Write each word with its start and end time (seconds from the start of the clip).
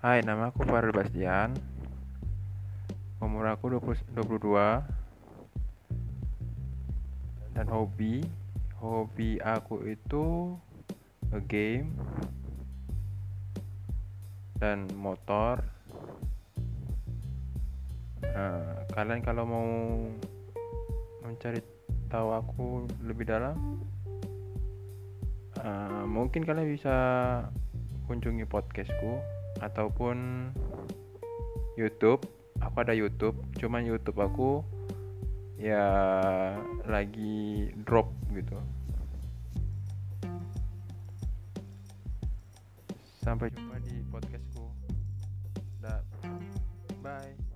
Hai, 0.00 0.24
nama 0.24 0.48
aku 0.48 0.64
Farel 0.64 0.96
Bastian. 0.96 1.52
Umur 3.20 3.52
aku 3.52 3.68
20 3.68 4.16
22. 4.16 4.80
Dan 7.52 7.68
hobi, 7.68 8.24
hobi 8.80 9.36
aku 9.44 9.84
itu 9.84 10.56
game 11.44 11.92
dan 14.56 14.88
motor. 14.96 15.60
Nah, 18.24 18.88
kalian 18.96 19.20
kalau 19.20 19.44
mau 19.44 19.68
mencari 21.28 21.60
tahu 22.08 22.28
aku 22.40 22.88
lebih 23.04 23.28
dalam, 23.28 23.84
uh, 25.60 26.08
mungkin 26.08 26.48
kalian 26.48 26.72
bisa 26.72 26.96
kunjungi 28.08 28.48
podcastku 28.48 29.39
ataupun 29.60 30.48
YouTube. 31.76 32.24
Aku 32.60 32.76
ada 32.84 32.92
YouTube 32.92 33.40
cuman 33.56 33.84
YouTube 33.88 34.20
aku 34.20 34.60
ya 35.56 35.86
lagi 36.84 37.72
drop 37.88 38.12
gitu. 38.36 38.56
Sampai 43.20 43.52
jumpa 43.52 43.76
di 43.84 44.00
podcastku. 44.08 44.64
Bye 47.00 47.49